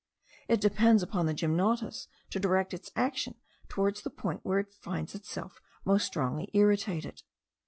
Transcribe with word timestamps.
It 0.47 0.59
depends 0.59 1.03
upon 1.03 1.27
the 1.27 1.33
gymnotus 1.35 2.07
to 2.31 2.39
direct 2.39 2.73
its 2.73 2.89
action 2.95 3.35
towards 3.69 4.01
the 4.01 4.09
point 4.09 4.39
where 4.43 4.57
it 4.57 4.73
finds 4.73 5.13
itself 5.13 5.61
most 5.85 6.07
strongly 6.07 6.49
irritated. 6.55 7.21